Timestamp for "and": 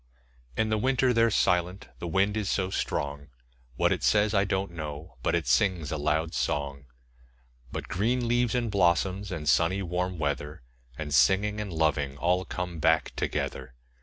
8.55-8.71, 9.31-9.47, 11.01-11.13, 11.61-11.71